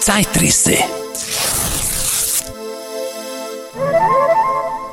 [0.00, 0.74] Zeitrisse.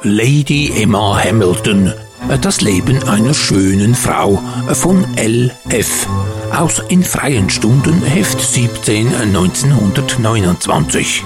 [0.04, 1.94] Lady Emma Hamilton.
[2.42, 4.38] Das Leben einer schönen Frau
[4.74, 6.08] von L.F.
[6.54, 11.24] aus In freien Stunden, Heft 17, 1929.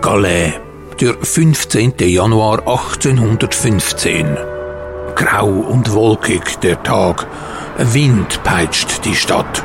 [0.00, 0.54] Calais,
[0.98, 1.92] der 15.
[1.98, 4.57] Januar 1815.
[5.18, 7.26] Grau und wolkig der Tag,
[7.76, 9.64] Wind peitscht die Stadt.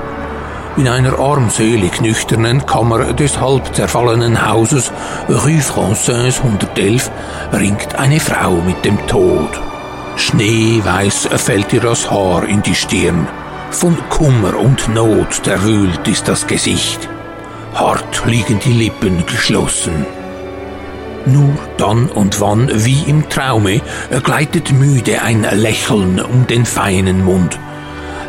[0.78, 4.92] In einer armselig nüchternen Kammer des halb zerfallenen Hauses
[5.30, 7.12] Rue Française 111
[7.54, 9.62] ringt eine Frau mit dem Tod.
[10.16, 13.28] Schneeweiß fällt ihr das Haar in die Stirn.
[13.70, 17.08] Von Kummer und Not zerwühlt ist das Gesicht.
[17.76, 20.08] Hart liegen die Lippen geschlossen.
[21.26, 23.81] Nur dann und wann, wie im Traume,
[24.23, 27.58] gleitet müde ein Lächeln um den feinen Mund.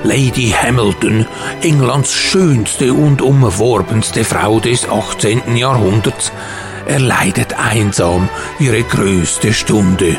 [0.04, 1.26] Lady Hamilton,
[1.62, 5.56] Englands schönste und umworbenste Frau des 18.
[5.56, 6.30] Jahrhunderts,
[6.86, 10.16] erleidet einsam ihre größte Stunde.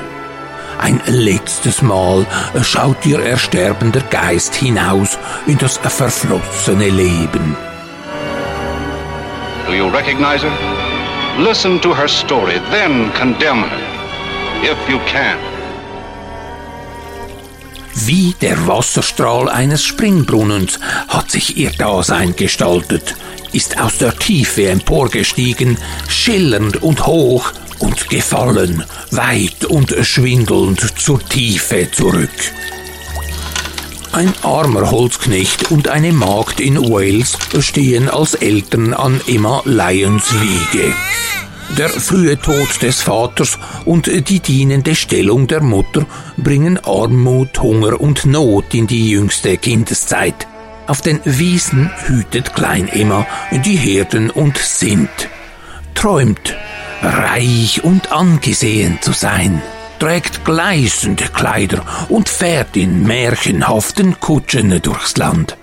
[0.79, 2.25] Ein letztes Mal
[2.63, 7.55] schaut ihr ersterbender Geist hinaus in das verflossene Leben.
[9.67, 10.84] Do you recognize her?
[11.37, 15.37] Listen to her story, then condemn her, if you can.
[17.93, 23.15] Wie der Wasserstrahl eines Springbrunnens hat sich ihr Dasein gestaltet,
[23.51, 31.91] ist aus der Tiefe emporgestiegen, schillernd und hoch und gefallen, weit und schwindelnd zur Tiefe
[31.91, 32.29] zurück.
[34.15, 40.93] Ein armer Holzknecht und eine Magd in Wales stehen als Eltern an Emma Lyons Wiege.
[41.77, 46.05] Der frühe Tod des Vaters und die dienende Stellung der Mutter
[46.37, 50.47] bringen Armut, Hunger und Not in die jüngste Kindeszeit.
[50.87, 55.27] Auf den Wiesen hütet Klein Emma die Herden und sinnt,
[55.93, 56.55] träumt,
[57.01, 59.61] reich und angesehen zu sein,
[60.05, 65.57] trägt gleißende Kleider und fährt in märchenhaften Kutschen durchs Land.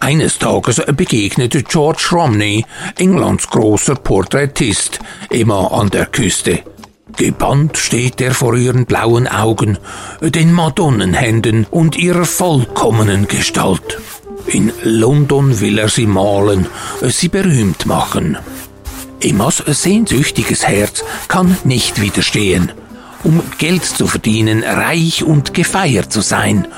[0.00, 2.66] Eines Tages begegnete George Romney,
[2.98, 4.98] Englands großer Porträtist,
[5.30, 6.58] immer an der Küste.
[7.16, 9.78] Gebannt steht er vor ihren blauen Augen,
[10.20, 13.98] den Madonnenhänden und ihrer vollkommenen Gestalt.
[14.44, 16.66] In London will er sie malen,
[17.00, 18.36] sie berühmt machen.
[19.22, 22.72] Emmas sehnsüchtiges Herz kann nicht widerstehen.
[23.24, 26.68] Um Geld zu verdienen, reich und gefeiert zu sein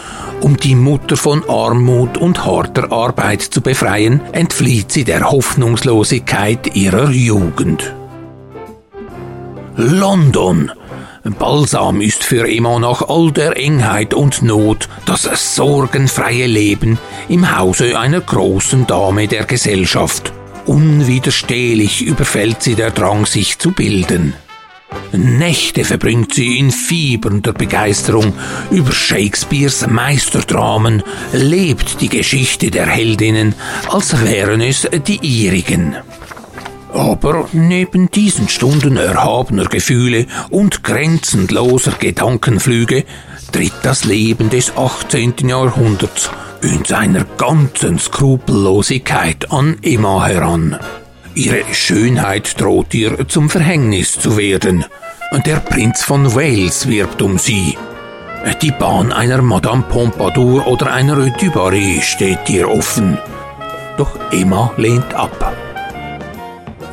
[0.41, 7.11] um die Mutter von Armut und harter Arbeit zu befreien, entflieht sie der Hoffnungslosigkeit ihrer
[7.11, 7.95] Jugend.
[9.77, 10.73] London.
[11.39, 16.99] Balsam ist für Emma nach all der Engheit und Not das sorgenfreie Leben
[17.29, 20.33] im Hause einer großen Dame der Gesellschaft.
[20.65, 24.33] Unwiderstehlich überfällt sie der Drang, sich zu bilden.
[25.13, 28.33] Nächte verbringt sie in fiebernder Begeisterung
[28.71, 31.03] über Shakespeares Meisterdramen,
[31.33, 33.55] lebt die Geschichte der Heldinnen,
[33.89, 35.97] als wären es die ihrigen.
[36.93, 43.05] Aber neben diesen Stunden erhabener Gefühle und grenzenloser Gedankenflüge
[43.53, 45.35] tritt das Leben des 18.
[45.49, 46.31] Jahrhunderts
[46.63, 50.79] in seiner ganzen Skrupellosigkeit an Emma heran.
[51.35, 54.85] Ihre Schönheit droht ihr zum Verhängnis zu werden,
[55.47, 57.79] der Prinz von Wales wirbt um sie.
[58.63, 63.19] Die Bahn einer Madame Pompadour oder einer du Barry steht ihr offen.
[63.97, 65.57] Doch Emma lehnt ab.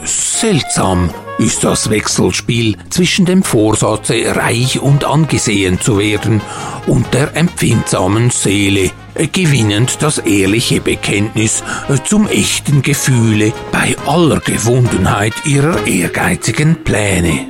[0.03, 1.09] Seltsam
[1.39, 6.41] ist das Wechselspiel zwischen dem Vorsatze, reich und angesehen zu werden,
[6.85, 8.91] und der empfindsamen Seele,
[9.25, 11.63] gewinnend das ehrliche Bekenntnis
[12.05, 17.47] zum echten Gefühle bei aller Gewundenheit ihrer ehrgeizigen Pläne.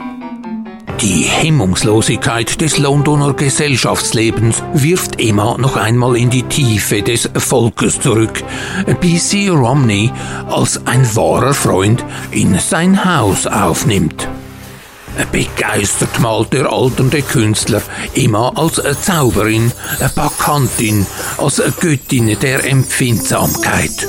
[1.02, 8.44] Die Hemmungslosigkeit des Londoner Gesellschaftslebens wirft Emma noch einmal in die Tiefe des Volkes zurück,
[9.00, 10.12] bis sie Romney
[10.50, 14.28] als ein wahrer Freund in sein Haus aufnimmt.
[15.32, 17.82] Begeistert malt der alternde Künstler
[18.16, 19.72] Emma als Zauberin,
[20.16, 21.06] Bakantin,
[21.38, 24.08] als Göttin der Empfindsamkeit.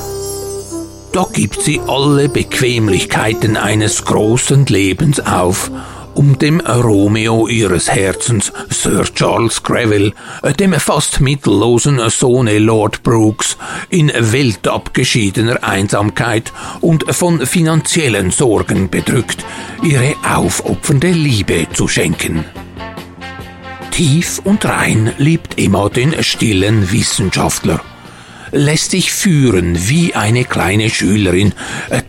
[1.13, 5.71] Da gibt sie alle Bequemlichkeiten eines großen Lebens auf
[6.19, 10.13] um dem Romeo ihres Herzens, Sir Charles Greville,
[10.59, 13.57] dem fast mittellosen Sohne Lord Brooks,
[13.89, 19.45] in weltabgeschiedener Einsamkeit und von finanziellen Sorgen bedrückt,
[19.85, 22.45] ihre aufopfernde Liebe zu schenken.
[23.93, 27.81] Tief und rein liebt Emma den stillen Wissenschaftler
[28.53, 31.53] lässt sich führen wie eine kleine Schülerin,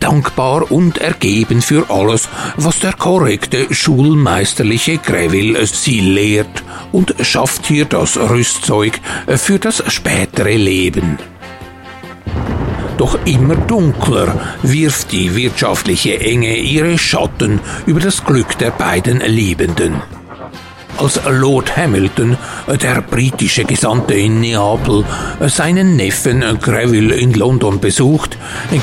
[0.00, 7.84] dankbar und ergeben für alles, was der korrekte schulmeisterliche Greville sie lehrt und schafft hier
[7.84, 9.00] das Rüstzeug
[9.36, 11.18] für das spätere Leben.
[12.96, 20.02] Doch immer dunkler wirft die wirtschaftliche Enge ihre Schatten über das Glück der beiden Liebenden
[21.00, 22.36] als Lord Hamilton,
[22.82, 25.04] der britische Gesandte in Neapel,
[25.46, 28.36] seinen Neffen Greville in London besucht,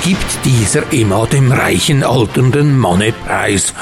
[0.04, 3.74] gibt dieser immer dem reichen alternden Manne preis,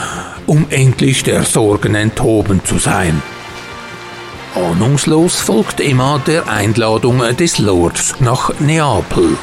[0.46, 3.22] um endlich der Sorgen enthoben zu sein.
[4.56, 9.38] Ahnungslos folgt Emma der Einladung des Lords nach Neapel.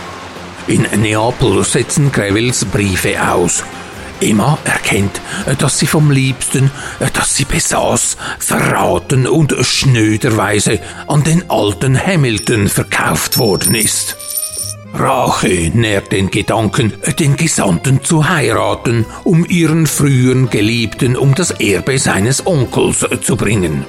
[0.66, 3.64] In Neapel setzen Grevilles Briefe aus–
[4.22, 5.20] Emma erkennt,
[5.58, 6.70] dass sie vom Liebsten,
[7.12, 14.16] das sie besaß, verraten und schnöderweise an den alten Hamilton verkauft worden ist.
[14.94, 21.98] Rache nährt den Gedanken, den Gesandten zu heiraten, um ihren früheren Geliebten um das Erbe
[21.98, 23.84] seines Onkels zu bringen.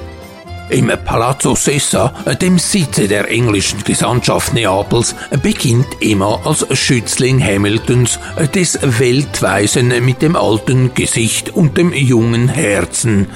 [0.70, 8.20] Im Palazzo Sessa, dem Sitze der englischen Gesandtschaft Neapels, beginnt Emma als Schützling Hamiltons
[8.56, 13.28] des Weltweisen mit dem alten Gesicht und dem jungen Herzen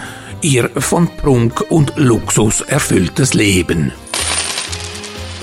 [0.42, 3.92] ihr von Prunk und Luxus erfülltes Leben.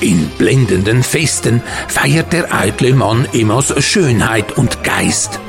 [0.00, 5.40] In blendenden Festen feiert der eitle Mann Emmas Schönheit und Geist.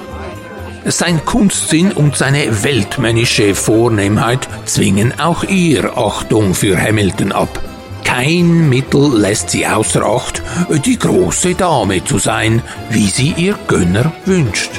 [0.87, 7.59] Sein Kunstsinn und seine weltmännische Vornehmheit zwingen auch ihr Achtung für Hamilton ab.
[8.03, 10.43] Kein Mittel lässt sie außer Acht,
[10.85, 12.61] die große Dame zu sein,
[12.91, 14.69] wie sie ihr Gönner wünscht.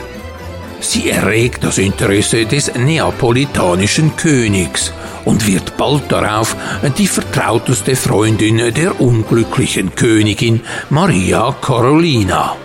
[0.79, 4.93] Sie erregt das Interesse des neapolitanischen Königs
[5.25, 6.55] und wird bald darauf
[6.97, 12.57] die vertrauteste Freundin der unglücklichen Königin Maria Carolina.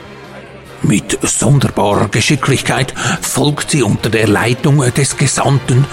[0.84, 5.86] Mit sonderbarer Geschicklichkeit folgt sie unter der Leitung des Gesandten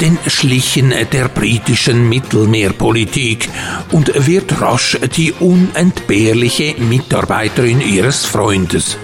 [0.00, 3.48] den Schlichen der britischen Mittelmeerpolitik
[3.92, 8.96] und wird rasch die unentbehrliche Mitarbeiterin ihres Freundes.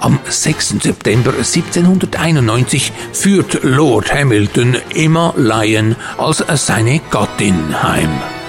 [0.00, 0.80] Am 6.
[0.82, 8.41] September 1791 führt Lord Hamilton Emma Lyon als seine Gattin heim.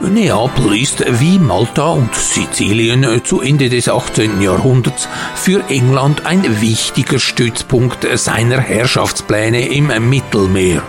[0.00, 4.40] Neapel ist wie Malta und Sizilien zu Ende des 18.
[4.40, 10.82] Jahrhunderts für England ein wichtiger Stützpunkt seiner Herrschaftspläne im Mittelmeer.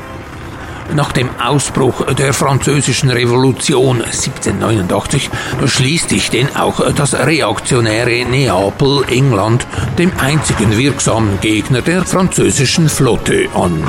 [0.95, 5.29] Nach dem Ausbruch der Französischen Revolution 1789
[5.65, 9.67] schließt sich denn auch das reaktionäre Neapel England
[9.97, 13.83] dem einzigen wirksamen Gegner der französischen Flotte an.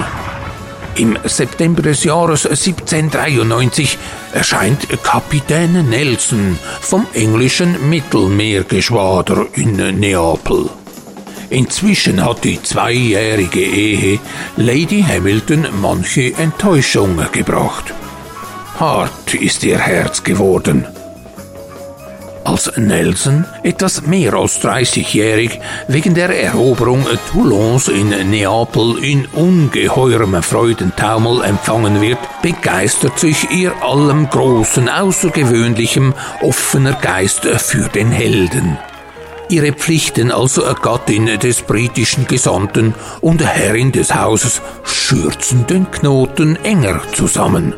[0.96, 3.98] Im September des Jahres 1793
[4.34, 10.68] erscheint Kapitän Nelson vom englischen Mittelmeergeschwader in Neapel.
[11.48, 14.18] Inzwischen hat die zweijährige Ehe
[14.56, 17.92] Lady Hamilton manche Enttäuschung gebracht.
[18.78, 20.86] Hart ist ihr Herz geworden
[22.66, 31.42] als Nelson, etwas mehr als 30-jährig, wegen der Eroberung Toulons in Neapel in ungeheurem Freudentaumel
[31.42, 38.78] empfangen wird, begeistert sich ihr allem Großen, Außergewöhnlichem, offener Geist für den Helden.
[39.48, 47.02] Ihre Pflichten als Gattin des britischen Gesandten und Herrin des Hauses schürzen den Knoten enger
[47.12, 47.74] zusammen.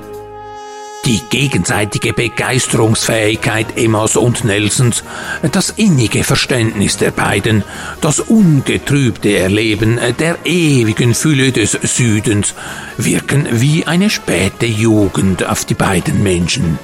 [1.07, 5.05] Die gegenseitige Begeisterungsfähigkeit Emmas und Nelsons,
[5.53, 7.63] das innige Verständnis der beiden,
[8.01, 12.55] das ungetrübte Erleben der ewigen Fülle des Südens
[12.97, 16.79] wirken wie eine späte Jugend auf die beiden Menschen.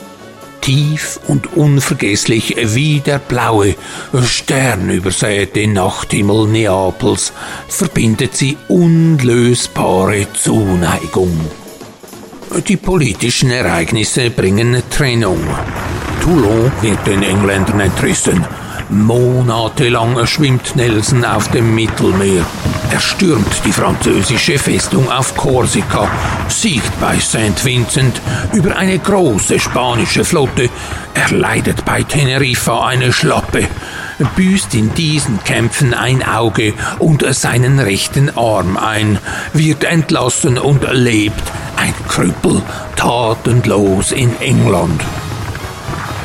[0.60, 3.74] Tief und unvergesslich wie der blaue,
[4.22, 7.32] sternübersäte Nachthimmel Neapels
[7.68, 11.40] verbindet sie unlösbare Zuneigung.
[12.58, 15.38] Die politischen Ereignisse bringen Trennung.
[16.20, 18.44] Toulon wird den Engländern entrissen.
[18.88, 22.44] Monatelang schwimmt Nelson auf dem Mittelmeer.
[22.90, 26.08] Er stürmt die französische Festung auf Korsika,
[26.48, 27.64] siegt bei St.
[27.64, 28.20] Vincent
[28.52, 30.68] über eine große spanische Flotte,
[31.14, 33.68] er leidet bei Teneriffa eine Schlappe,
[34.34, 39.18] büßt in diesen Kämpfen ein Auge und seinen rechten Arm ein,
[39.52, 42.62] wird entlassen und lebt ein Krüppel,
[42.94, 45.00] tatenlos in England.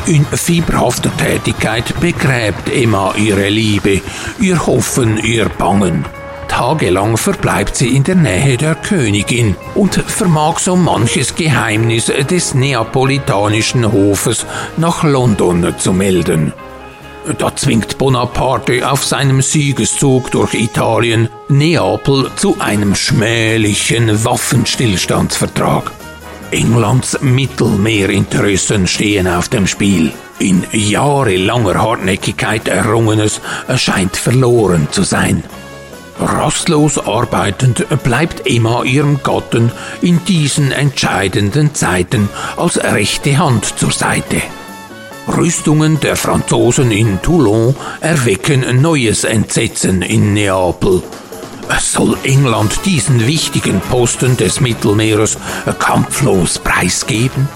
[0.06, 4.02] In fieberhafter Tätigkeit begräbt Emma ihre Liebe,
[4.40, 6.06] ihr Hoffen, ihr Bangen.
[6.48, 13.92] Tagelang verbleibt sie in der Nähe der Königin und vermag so manches Geheimnis des neapolitanischen
[13.92, 14.46] Hofes
[14.78, 16.54] nach London zu melden.
[17.34, 25.92] Da zwingt Bonaparte auf seinem Siegeszug durch Italien Neapel zu einem schmählichen Waffenstillstandsvertrag.
[26.52, 30.12] Englands Mittelmeerinteressen stehen auf dem Spiel.
[30.38, 33.42] In jahrelanger Hartnäckigkeit errungenes
[33.76, 35.44] scheint verloren zu sein.
[36.20, 44.42] Rastlos arbeitend bleibt Emma ihrem Gatten in diesen entscheidenden Zeiten als rechte Hand zur Seite.
[45.28, 51.02] Rüstungen der Franzosen in Toulon erwecken neues Entsetzen in Neapel.
[51.80, 55.38] Soll England diesen wichtigen Posten des Mittelmeeres
[55.80, 57.48] kampflos preisgeben?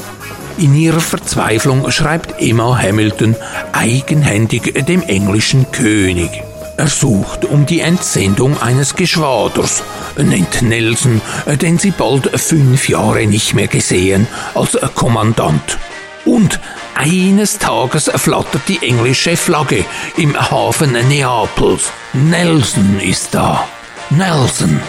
[0.57, 3.35] In ihrer Verzweiflung schreibt Emma Hamilton
[3.71, 6.29] eigenhändig dem englischen König.
[6.77, 9.83] Er sucht um die Entsendung eines Geschwaders,
[10.17, 11.21] nennt Nelson,
[11.61, 15.77] den sie bald fünf Jahre nicht mehr gesehen, als Kommandant.
[16.25, 16.59] Und
[16.95, 19.85] eines Tages flattert die englische Flagge
[20.17, 21.91] im Hafen Neapels.
[22.13, 23.67] Nelson ist da.
[24.09, 24.79] Nelson.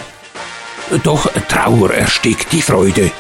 [1.05, 3.11] Doch Trauer erstickt die Freude.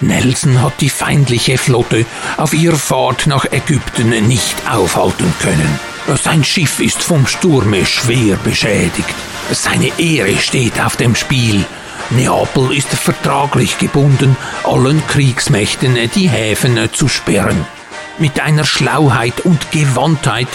[0.00, 2.04] Nelson hat die feindliche Flotte
[2.36, 5.80] auf ihrer Fahrt nach Ägypten nicht aufhalten können.
[6.22, 9.14] Sein Schiff ist vom Sturme schwer beschädigt.
[9.50, 11.64] Seine Ehre steht auf dem Spiel.
[12.10, 17.66] Neapel ist vertraglich gebunden, allen Kriegsmächten die Häfen zu sperren.
[18.18, 20.48] Mit einer Schlauheit und Gewandtheit,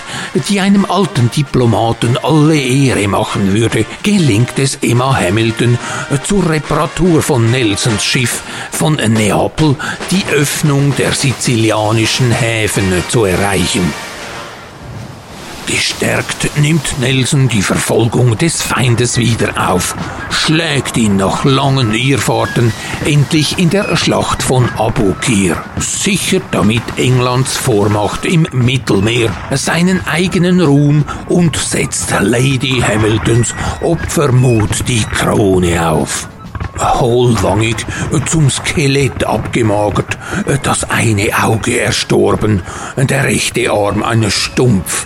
[0.49, 5.77] die einem alten Diplomaten alle Ehre machen würde, gelingt es Emma Hamilton
[6.23, 8.41] zur Reparatur von Nelsons Schiff
[8.71, 9.75] von Neapel
[10.09, 13.93] die Öffnung der sizilianischen Häfen zu erreichen.
[15.67, 19.95] Gestärkt nimmt Nelson die Verfolgung des Feindes wieder auf,
[20.29, 22.73] schlägt ihn nach langen Irrfahrten
[23.05, 30.61] endlich in der Schlacht von Abu Kir, sichert damit Englands Vormacht im Mittelmeer seinen eigenen
[30.61, 36.27] Ruhm und setzt Lady Hamiltons Opfermut die Krone auf.
[36.79, 37.85] Hohlwangig,
[38.25, 40.17] zum Skelett abgemagert,
[40.63, 42.61] das eine Auge erstorben,
[42.97, 45.05] der rechte Arm eine Stumpf,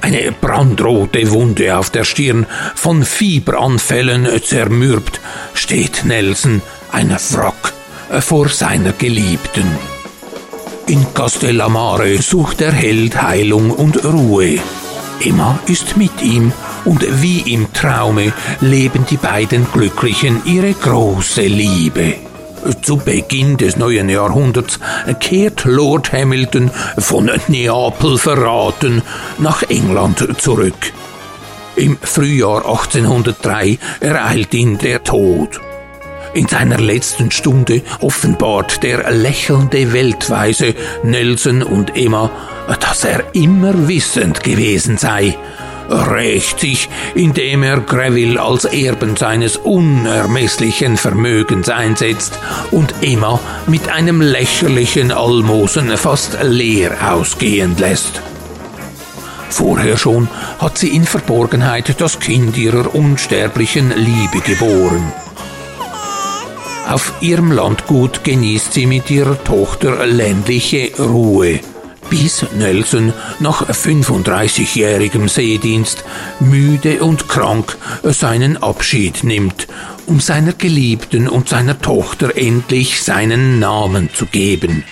[0.00, 5.20] eine brandrote Wunde auf der Stirn, von Fieberanfällen zermürbt,
[5.54, 6.62] steht Nelson,
[6.92, 7.72] ein Wrack,
[8.20, 9.66] vor seiner Geliebten.
[10.86, 14.58] In Castellamare sucht der Held Heilung und Ruhe.
[15.20, 16.52] Emma ist mit ihm
[16.84, 22.27] und wie im Traume leben die beiden Glücklichen ihre große Liebe.
[22.82, 24.78] Zu Beginn des neuen Jahrhunderts
[25.20, 29.02] kehrt Lord Hamilton von Neapel verraten
[29.38, 30.92] nach England zurück.
[31.76, 35.60] Im Frühjahr 1803 ereilt ihn der Tod.
[36.34, 42.30] In seiner letzten Stunde offenbart der lächelnde Weltweise Nelson und Emma,
[42.80, 45.36] dass er immer wissend gewesen sei
[45.88, 52.38] rächt sich, indem er Greville als Erben seines unermesslichen Vermögens einsetzt
[52.70, 58.20] und Emma mit einem lächerlichen Almosen fast leer ausgehen lässt.
[59.50, 60.28] Vorher schon
[60.58, 65.12] hat sie in Verborgenheit das Kind ihrer unsterblichen Liebe geboren.
[66.86, 71.60] Auf ihrem Landgut genießt sie mit ihrer Tochter ländliche Ruhe
[72.10, 76.04] bis Nelson nach 35-jährigem Seedienst
[76.40, 79.66] müde und krank seinen Abschied nimmt,
[80.06, 84.84] um seiner Geliebten und seiner Tochter endlich seinen Namen zu geben.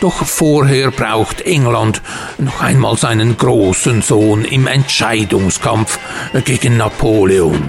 [0.00, 2.02] Doch vorher braucht England
[2.38, 5.98] noch einmal seinen großen Sohn im Entscheidungskampf
[6.44, 7.62] gegen Napoleon.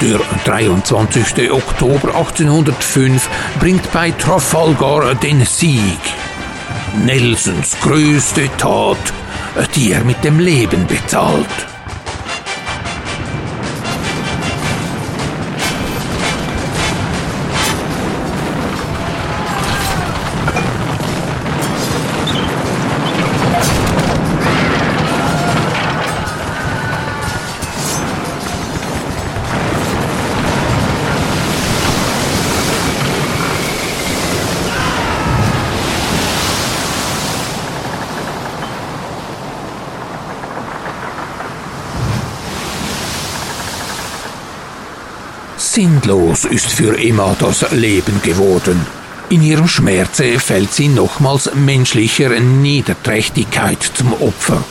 [0.00, 1.50] Der 23.
[1.50, 5.98] Oktober 1805 bringt bei Trafalgar den Sieg.
[6.96, 9.12] Nelsons größte Tat,
[9.74, 11.77] die er mit dem Leben bezahlt.
[45.78, 48.84] Sinnlos ist für Emma das Leben geworden.
[49.28, 54.64] In ihrem Schmerze fällt sie nochmals menschlicher Niederträchtigkeit zum Opfer.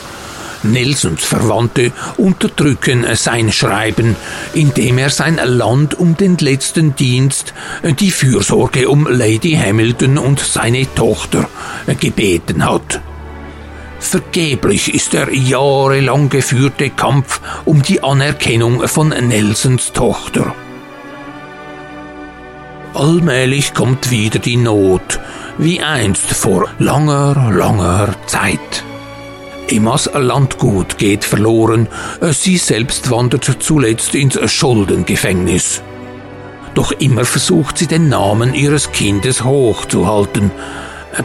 [0.63, 4.17] Nelsons Verwandte unterdrücken sein Schreiben,
[4.53, 7.53] indem er sein Land um den letzten Dienst,
[8.01, 11.47] die Fürsorge um Lady Hamilton und seine Tochter
[12.01, 12.99] gebeten hat.
[13.99, 20.53] Vergeblich ist der jahrelang geführte Kampf um die Anerkennung von Nelsons Tochter.
[22.97, 25.19] Allmählich kommt wieder die Not,
[25.59, 28.83] wie einst vor langer, langer Zeit.
[29.67, 31.87] Emmas Landgut geht verloren,
[32.31, 35.83] sie selbst wandert zuletzt ins Schuldengefängnis.
[36.73, 40.49] Doch immer versucht sie den Namen ihres Kindes hochzuhalten,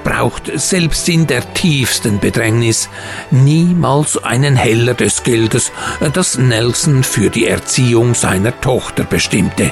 [0.05, 2.91] braucht selbst in der tiefsten Bedrängnis
[3.31, 5.73] niemals einen Heller des Geldes,
[6.13, 9.71] das Nelson für die Erziehung seiner Tochter bestimmte.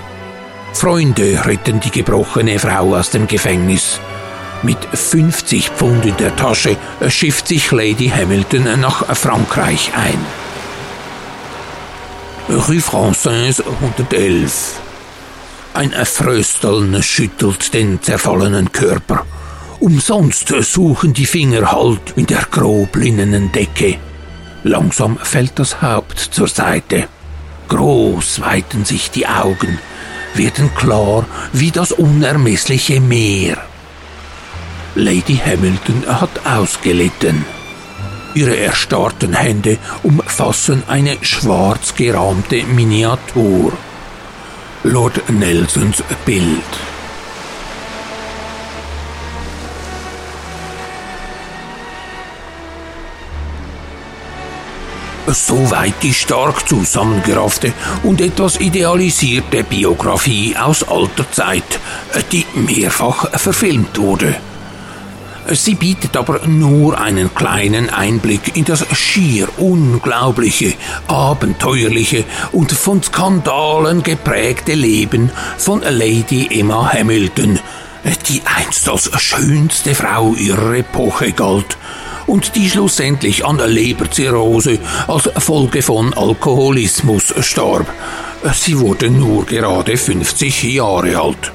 [0.73, 4.01] Freunde retten die gebrochene Frau aus dem Gefängnis.
[4.63, 6.77] Mit 50 Pfund in der Tasche
[7.09, 10.19] schifft sich Lady Hamilton nach Frankreich ein.
[12.49, 14.81] Rue Française 111.
[15.73, 19.25] Ein Frösteln schüttelt den zerfallenen Körper.
[19.79, 23.99] Umsonst suchen die Finger Halt in der groblinnenen Decke.
[24.63, 27.09] Langsam fällt das Haupt zur Seite.
[27.69, 29.79] Groß weiten sich die Augen,
[30.35, 33.59] werden klar wie das unermessliche Meer.
[34.95, 37.45] Lady Hamilton hat ausgelitten.
[38.35, 43.73] Ihre erstarrten Hände umfassen eine schwarz gerahmte Miniatur.
[44.83, 46.90] Lord Nelsons Bild.
[55.33, 57.73] Soweit die stark zusammengeraffte
[58.03, 61.79] und etwas idealisierte Biografie aus alter Zeit,
[62.33, 64.35] die mehrfach verfilmt wurde.
[65.53, 70.75] Sie bietet aber nur einen kleinen Einblick in das schier unglaubliche,
[71.07, 77.59] abenteuerliche und von Skandalen geprägte Leben von Lady Emma Hamilton,
[78.29, 81.77] die einst als schönste Frau ihrer Epoche galt
[82.31, 87.93] und die schlussendlich an Leberzirrhose als Folge von Alkoholismus starb.
[88.55, 91.53] Sie wurde nur gerade 50 Jahre alt.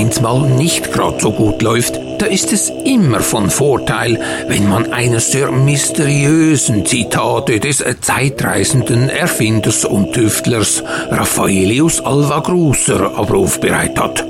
[0.00, 4.94] Wenn's mal nicht grad so gut läuft, da ist es immer von Vorteil, wenn man
[4.94, 14.24] eines der mysteriösen Zitate des zeitreisenden Erfinders und Tüftlers Raffaelius Alva Grusser abrufbereit hat.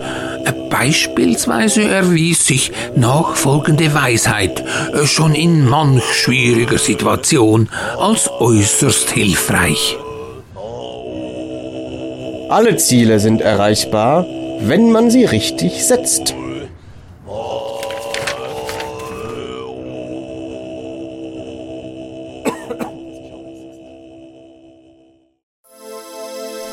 [0.71, 4.65] Beispielsweise erwies sich nachfolgende Weisheit
[5.05, 9.97] schon in manch schwieriger Situation als äußerst hilfreich.
[12.49, 14.27] Alle Ziele sind erreichbar,
[14.63, 16.35] wenn man sie richtig setzt.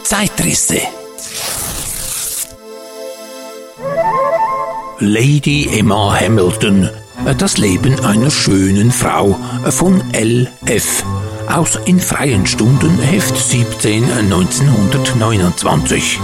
[0.03, 0.77] Zeitrisse.
[4.99, 6.89] Lady Emma Hamilton.
[7.37, 9.37] Das Leben einer schönen Frau
[9.69, 11.03] von L.F.
[11.49, 16.19] aus In freien Stunden Heft 17 1929.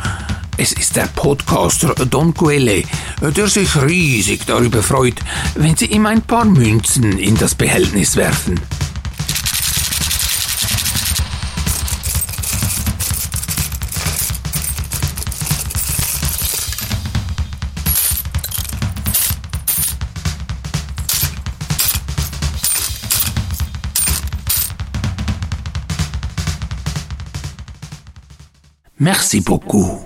[0.57, 2.83] Es ist der Podcaster Don Quelle,
[3.21, 5.15] der sich riesig darüber freut,
[5.55, 8.59] wenn Sie ihm ein paar Münzen in das Behältnis werfen.
[29.03, 29.99] Merci beaucoup.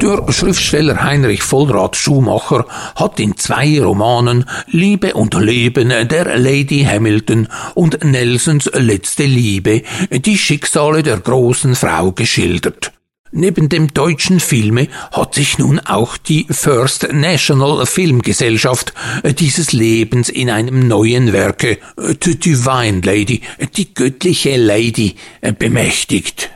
[0.00, 2.64] Der Schriftsteller Heinrich Vollrath Schumacher
[2.96, 10.38] hat in zwei Romanen Liebe und Leben der Lady Hamilton und Nelsons letzte Liebe die
[10.38, 12.97] Schicksale der großen Frau geschildert.
[13.30, 18.94] Neben dem deutschen Filme hat sich nun auch die First National Filmgesellschaft
[19.38, 23.42] dieses Lebens in einem neuen Werke The Divine Lady,
[23.76, 25.16] die göttliche Lady,
[25.58, 26.50] bemächtigt.